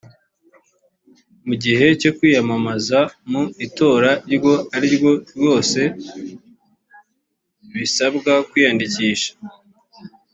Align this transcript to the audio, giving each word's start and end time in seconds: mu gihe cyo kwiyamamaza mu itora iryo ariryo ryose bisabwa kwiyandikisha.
mu 1.47 1.53
gihe 1.63 1.85
cyo 2.01 2.11
kwiyamamaza 2.17 2.99
mu 3.29 3.43
itora 3.65 4.11
iryo 4.33 4.53
ariryo 4.75 5.11
ryose 5.35 5.79
bisabwa 7.77 8.33
kwiyandikisha. 8.49 9.31